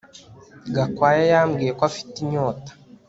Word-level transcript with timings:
Gakwaya 0.75 1.23
yambwiye 1.31 1.71
ko 1.77 1.83
afite 1.89 2.15
inyota 2.23 2.71